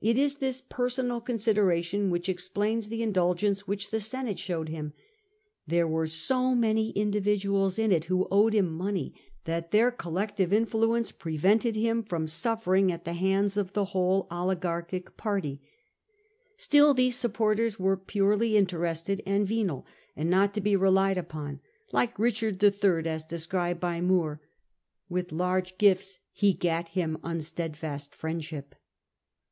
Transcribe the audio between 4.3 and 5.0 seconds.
showed him;